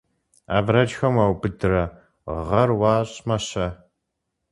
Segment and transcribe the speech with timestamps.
[0.57, 1.83] Абрэджхэм уаубыдрэ
[2.47, 3.67] гъэр уащӀмэ-щэ?